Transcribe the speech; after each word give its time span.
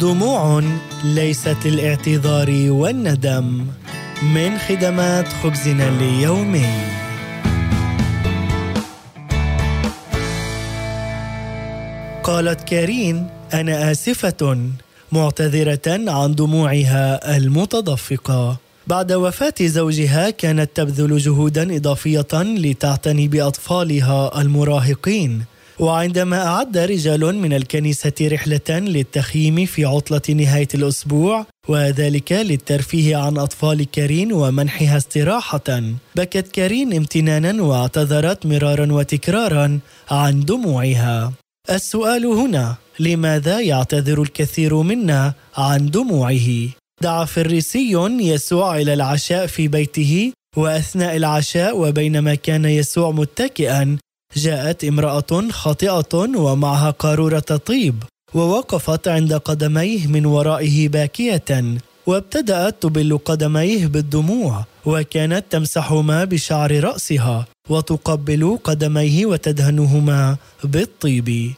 دموع 0.00 0.62
ليست 1.04 1.56
للاعتذار 1.64 2.50
والندم 2.68 3.66
من 4.22 4.58
خدمات 4.58 5.28
خبزنا 5.28 5.88
اليومي. 5.88 6.66
قالت 12.24 12.60
كارين 12.60 13.26
أنا 13.54 13.90
آسفة 13.90 14.70
معتذرة 15.12 16.10
عن 16.10 16.34
دموعها 16.34 17.36
المتدفقة. 17.36 18.56
بعد 18.86 19.12
وفاة 19.12 19.54
زوجها 19.60 20.30
كانت 20.30 20.70
تبذل 20.74 21.18
جهودا 21.18 21.76
إضافية 21.76 22.32
لتعتني 22.32 23.28
بأطفالها 23.28 24.40
المراهقين. 24.40 25.44
وعندما 25.78 26.46
أعد 26.46 26.78
رجال 26.78 27.34
من 27.34 27.52
الكنيسة 27.52 28.12
رحلة 28.22 28.70
للتخييم 28.70 29.66
في 29.66 29.84
عطلة 29.84 30.34
نهاية 30.34 30.68
الأسبوع 30.74 31.46
وذلك 31.68 32.32
للترفيه 32.32 33.16
عن 33.16 33.38
أطفال 33.38 33.90
كارين 33.90 34.32
ومنحها 34.32 34.96
استراحة. 34.96 35.82
بكت 36.16 36.48
كارين 36.48 36.96
امتنانا 36.96 37.62
واعتذرت 37.62 38.46
مرارا 38.46 38.92
وتكرارا 38.92 39.78
عن 40.10 40.40
دموعها. 40.40 41.32
السؤال 41.70 42.26
هنا 42.26 42.76
لماذا 43.00 43.60
يعتذر 43.60 44.22
الكثير 44.22 44.82
منا 44.82 45.34
عن 45.56 45.90
دموعه؟ 45.90 46.68
دعا 47.02 47.24
فريسي 47.24 47.92
يسوع 48.20 48.78
إلى 48.78 48.94
العشاء 48.94 49.46
في 49.46 49.68
بيته 49.68 50.32
وأثناء 50.56 51.16
العشاء 51.16 51.78
وبينما 51.78 52.34
كان 52.34 52.64
يسوع 52.64 53.10
متكئا 53.10 53.98
جاءت 54.36 54.84
امرأة 54.84 55.48
خاطئة 55.50 56.14
ومعها 56.36 56.90
قارورة 56.90 57.40
طيب 57.40 58.02
ووقفت 58.34 59.08
عند 59.08 59.32
قدميه 59.34 60.06
من 60.06 60.26
ورائه 60.26 60.88
باكية 60.88 61.78
وابتدأت 62.06 62.82
تبل 62.82 63.18
قدميه 63.24 63.86
بالدموع 63.86 64.64
وكانت 64.86 65.44
تمسحهما 65.50 66.24
بشعر 66.24 66.84
رأسها 66.84 67.46
وتقبل 67.70 68.58
قدميه 68.64 69.26
وتدهنهما 69.26 70.36
بالطيب. 70.64 71.52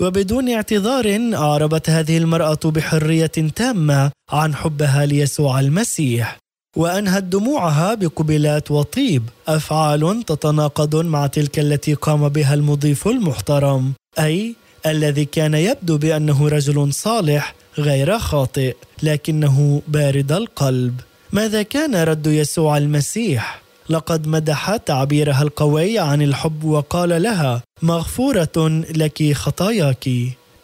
وبدون 0.00 0.50
اعتذار 0.50 1.34
أعربت 1.34 1.90
هذه 1.90 2.18
المرأة 2.18 2.60
بحرية 2.64 3.26
تامة 3.56 4.10
عن 4.30 4.54
حبها 4.54 5.06
ليسوع 5.06 5.60
المسيح. 5.60 6.38
وأنهت 6.78 7.22
دموعها 7.22 7.94
بقبلات 7.94 8.70
وطيب. 8.70 9.22
أفعال 9.48 10.22
تتناقض 10.26 10.96
مع 10.96 11.26
تلك 11.26 11.58
التي 11.58 11.94
قام 11.94 12.28
بها 12.28 12.54
المضيف 12.54 13.08
المحترم 13.08 13.92
أي 14.18 14.54
الذي 14.86 15.24
كان 15.24 15.54
يبدو 15.54 15.98
بأنه 15.98 16.48
رجل 16.48 16.92
صالح 16.92 17.54
غير 17.78 18.18
خاطئ 18.18 18.76
لكنه 19.02 19.82
بارد 19.88 20.32
القلب. 20.32 21.00
ماذا 21.32 21.62
كان 21.62 21.94
رد 21.94 22.26
يسوع 22.26 22.78
المسيح؟ 22.78 23.62
لقد 23.90 24.26
مدح 24.26 24.76
تعبيرها 24.76 25.42
القوي 25.42 25.98
عن 25.98 26.22
الحب 26.22 26.64
وقال 26.64 27.22
لها 27.22 27.62
مغفورة 27.82 28.84
لك 28.94 29.32
خطاياك. 29.32 30.08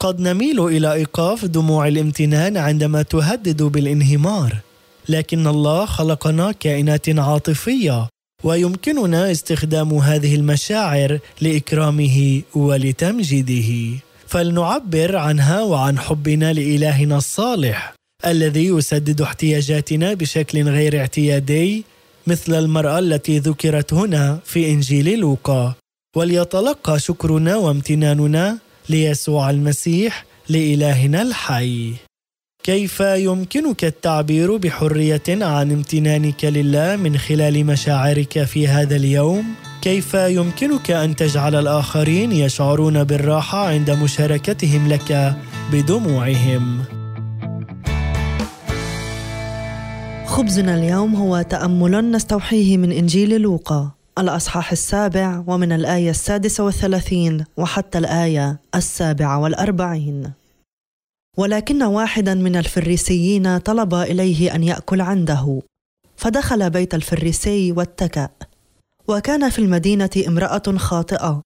قد 0.00 0.20
نميل 0.20 0.60
إلى 0.60 0.92
إيقاف 0.92 1.44
دموع 1.44 1.88
الامتنان 1.88 2.56
عندما 2.56 3.02
تهدد 3.02 3.62
بالانهمار. 3.62 4.56
لكن 5.08 5.46
الله 5.46 5.86
خلقنا 5.86 6.52
كائنات 6.52 7.18
عاطفية 7.18 8.08
ويمكننا 8.44 9.30
استخدام 9.30 9.94
هذه 9.94 10.34
المشاعر 10.34 11.18
لإكرامه 11.40 12.42
ولتمجيده. 12.54 13.98
فلنعبر 14.26 15.16
عنها 15.16 15.62
وعن 15.62 15.98
حبنا 15.98 16.52
لإلهنا 16.52 17.16
الصالح 17.16 17.94
الذي 18.26 18.66
يسدد 18.66 19.20
احتياجاتنا 19.20 20.14
بشكل 20.14 20.68
غير 20.68 21.00
اعتيادي 21.00 21.84
مثل 22.26 22.54
المرأة 22.54 22.98
التي 22.98 23.38
ذكرت 23.38 23.92
هنا 23.92 24.38
في 24.44 24.70
إنجيل 24.70 25.18
لوقا. 25.18 25.74
وليتلقى 26.16 26.98
شكرنا 26.98 27.56
وامتناننا 27.56 28.58
ليسوع 28.88 29.50
المسيح 29.50 30.24
لإلهنا 30.48 31.22
الحي. 31.22 31.94
كيف 32.64 33.00
يمكنك 33.00 33.84
التعبير 33.84 34.56
بحرية 34.56 35.22
عن 35.28 35.72
امتنانك 35.72 36.44
لله 36.44 36.96
من 36.96 37.16
خلال 37.16 37.66
مشاعرك 37.66 38.44
في 38.44 38.68
هذا 38.68 38.96
اليوم؟ 38.96 39.44
كيف 39.82 40.14
يمكنك 40.14 40.90
أن 40.90 41.16
تجعل 41.16 41.54
الآخرين 41.54 42.32
يشعرون 42.32 43.04
بالراحة 43.04 43.66
عند 43.66 43.90
مشاركتهم 43.90 44.88
لك 44.88 45.36
بدموعهم؟ 45.72 46.84
خبزنا 50.26 50.74
اليوم 50.74 51.14
هو 51.14 51.42
تأمل 51.42 52.10
نستوحيه 52.10 52.76
من 52.76 52.92
إنجيل 52.92 53.40
لوقا 53.40 53.90
الأصحاح 54.18 54.72
السابع 54.72 55.42
ومن 55.46 55.72
الآية 55.72 56.10
السادسة 56.10 56.64
والثلاثين 56.64 57.44
وحتى 57.56 57.98
الآية 57.98 58.58
السابعة 58.74 59.38
والأربعين. 59.38 60.43
ولكن 61.36 61.82
واحدا 61.82 62.34
من 62.34 62.56
الفريسيين 62.56 63.58
طلب 63.58 63.94
إليه 63.94 64.54
أن 64.54 64.64
يأكل 64.64 65.00
عنده. 65.00 65.62
فدخل 66.16 66.70
بيت 66.70 66.94
الفريسي 66.94 67.72
واتكأ. 67.72 68.28
وكان 69.08 69.50
في 69.50 69.58
المدينة 69.58 70.10
امرأة 70.28 70.62
خاطئة. 70.76 71.42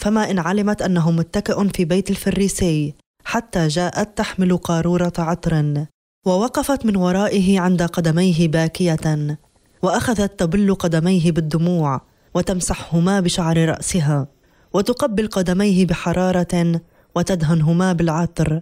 فما 0.00 0.30
إن 0.30 0.38
علمت 0.38 0.82
أنه 0.82 1.10
متكئ 1.10 1.68
في 1.68 1.84
بيت 1.84 2.10
الفريسي 2.10 2.94
حتى 3.24 3.68
جاءت 3.68 4.18
تحمل 4.18 4.56
قارورة 4.56 5.12
عطر 5.18 5.84
ووقفت 6.26 6.86
من 6.86 6.96
ورائه 6.96 7.60
عند 7.60 7.82
قدميه 7.82 8.48
باكية. 8.48 9.38
وأخذت 9.82 10.40
تبل 10.40 10.74
قدميه 10.74 11.32
بالدموع 11.32 12.00
وتمسحهما 12.34 13.20
بشعر 13.20 13.68
رأسها. 13.68 14.28
وتقبل 14.74 15.26
قدميه 15.28 15.86
بحرارة 15.86 16.80
وتدهنهما 17.16 17.92
بالعطر. 17.92 18.60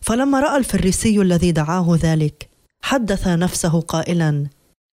فلما 0.00 0.40
رأى 0.40 0.56
الفريسي 0.56 1.22
الذي 1.22 1.52
دعاه 1.52 1.98
ذلك 2.00 2.48
حدث 2.82 3.28
نفسه 3.28 3.80
قائلا 3.80 4.46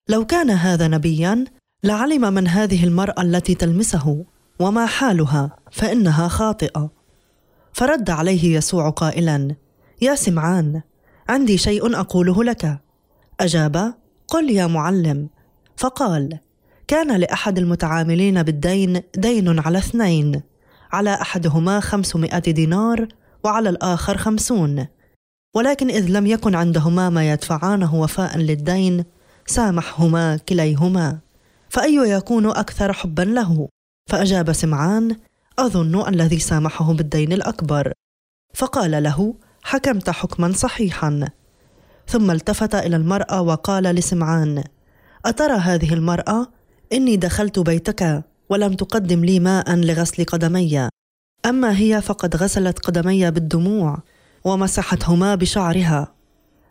لو 0.09 0.25
كان 0.25 0.49
هذا 0.49 0.87
نبيا 0.87 1.45
لعلم 1.83 2.33
من 2.33 2.47
هذه 2.47 2.83
المرأة 2.83 3.21
التي 3.21 3.55
تلمسه 3.55 4.25
وما 4.59 4.85
حالها 4.85 5.57
فإنها 5.71 6.27
خاطئة. 6.27 6.91
فرد 7.73 8.09
عليه 8.09 8.55
يسوع 8.55 8.89
قائلا 8.89 9.55
يا 10.01 10.15
سمعان 10.15 10.81
عندي 11.29 11.57
شيء 11.57 11.99
أقوله 11.99 12.43
لك. 12.43 12.79
أجاب 13.39 13.93
قل 14.27 14.49
يا 14.49 14.67
معلم. 14.67 15.29
فقال 15.77 16.39
كان 16.87 17.17
لأحد 17.17 17.57
المتعاملين 17.57 18.43
بالدين 18.43 19.01
دين 19.15 19.59
على 19.59 19.77
اثنين 19.77 20.41
على 20.91 21.13
أحدهما 21.13 21.79
خمسمائة 21.79 22.39
دينار 22.39 23.07
وعلى 23.43 23.69
الآخر 23.69 24.17
خمسون. 24.17 24.87
ولكن 25.55 25.89
إذ 25.89 26.05
لم 26.09 26.27
يكن 26.27 26.55
عندهما 26.55 27.09
ما 27.09 27.31
يدفعانه 27.31 27.95
وفاء 27.95 28.37
للدين 28.37 29.05
سامحهما 29.45 30.37
كليهما. 30.37 31.19
فأي 31.69 31.95
يكون 31.95 32.45
أكثر 32.45 32.93
حبا 32.93 33.21
له؟ 33.21 33.69
فأجاب 34.09 34.53
سمعان 34.53 35.15
أظن 35.59 36.07
الذي 36.07 36.39
سامحه 36.39 36.93
بالدين 36.93 37.33
الأكبر. 37.33 37.93
فقال 38.53 39.03
له 39.03 39.35
حكمت 39.63 40.09
حكما 40.09 40.53
صحيحا. 40.53 41.29
ثم 42.07 42.31
التفت 42.31 42.75
إلى 42.75 42.95
المرأة 42.95 43.41
وقال 43.41 43.83
لسمعان 43.83 44.63
أترى 45.25 45.53
هذه 45.53 45.93
المرأة؟ 45.93 46.47
إني 46.93 47.17
دخلت 47.17 47.59
بيتك 47.59 48.23
ولم 48.49 48.73
تقدم 48.73 49.25
لي 49.25 49.39
ماء 49.39 49.75
لغسل 49.75 50.25
قدمي. 50.25 50.89
أما 51.45 51.77
هي 51.77 52.01
فقد 52.01 52.35
غسلت 52.35 52.79
قدمي 52.79 53.31
بالدموع 53.31 53.97
ومسحتهما 54.43 55.35
بشعرها. 55.35 56.13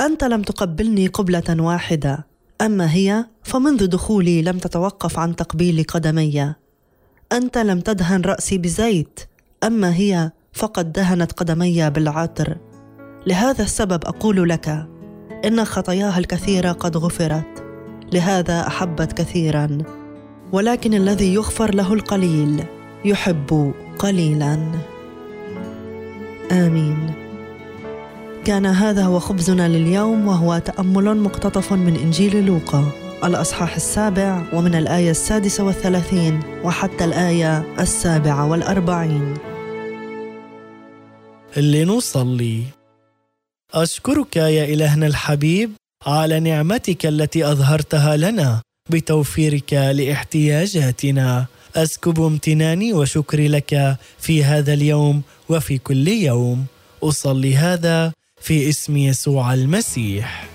أنت 0.00 0.24
لم 0.24 0.42
تقبلني 0.42 1.06
قبلة 1.06 1.56
واحدة. 1.62 2.26
أما 2.60 2.92
هي 2.92 3.24
فمنذ 3.42 3.86
دخولي 3.86 4.42
لم 4.42 4.58
تتوقف 4.58 5.18
عن 5.18 5.36
تقبيل 5.36 5.84
قدمي. 5.88 6.54
أنت 7.32 7.58
لم 7.58 7.80
تدهن 7.80 8.20
رأسي 8.20 8.58
بزيت. 8.58 9.20
أما 9.64 9.94
هي 9.94 10.30
فقد 10.52 10.92
دهنت 10.92 11.32
قدمي 11.32 11.90
بالعطر. 11.90 12.56
لهذا 13.26 13.62
السبب 13.62 14.04
أقول 14.04 14.48
لك 14.48 14.86
إن 15.44 15.64
خطاياها 15.64 16.18
الكثيرة 16.18 16.72
قد 16.72 16.96
غفرت. 16.96 17.64
لهذا 18.12 18.66
أحبت 18.66 19.12
كثيرا. 19.12 19.78
ولكن 20.52 20.94
الذي 20.94 21.34
يغفر 21.34 21.74
له 21.74 21.92
القليل 21.92 22.64
يحب 23.04 23.74
قليلا. 23.98 24.72
آمين. 26.52 27.10
كان 28.44 28.66
هذا 28.66 29.04
هو 29.04 29.18
خبزنا 29.18 29.68
لليوم 29.68 30.28
وهو 30.28 30.58
تأمل 30.58 31.16
مقتطف 31.16 31.72
من 31.72 31.96
إنجيل 31.96 32.46
لوقا 32.46 32.92
الأصحاح 33.24 33.74
السابع 33.74 34.42
ومن 34.52 34.74
الآية 34.74 35.10
السادسة 35.10 35.64
والثلاثين 35.64 36.40
وحتى 36.64 37.04
الآية 37.04 37.74
السابعة 37.80 38.46
والأربعين. 38.50 39.34
لنصلي. 41.56 42.62
أشكرك 43.74 44.36
يا 44.36 44.64
إلهنا 44.64 45.06
الحبيب 45.06 45.70
على 46.06 46.40
نعمتك 46.40 47.06
التي 47.06 47.44
أظهرتها 47.52 48.16
لنا 48.16 48.62
بتوفيرك 48.90 49.72
لإحتياجاتنا. 49.72 51.46
أسكب 51.76 52.20
امتناني 52.20 52.92
وشكري 52.92 53.48
لك 53.48 53.96
في 54.18 54.44
هذا 54.44 54.72
اليوم 54.72 55.22
وفي 55.48 55.78
كل 55.78 56.08
يوم. 56.08 56.66
أصلي 57.02 57.56
هذا 57.56 58.12
في 58.40 58.68
اسم 58.68 58.96
يسوع 58.96 59.54
المسيح. 59.54 60.48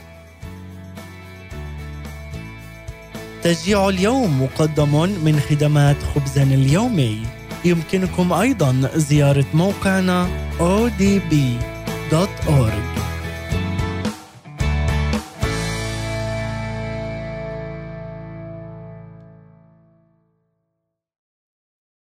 تشجيع 3.44 3.90
اليوم 3.90 4.44
مقدم 4.44 5.02
من 5.26 5.40
خدمات 5.50 5.98
خبزنا 6.16 6.56
اليومي. 6.56 7.22
يمكنكم 7.66 8.34
أيضا 8.34 8.90
زيارة 8.96 9.46
موقعنا 9.54 10.28
odb.org 10.60 11.74